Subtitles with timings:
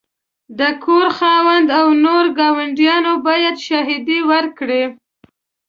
[0.59, 4.83] د کور خاوند او نور ګاونډیان باید شاهدي ورکړي.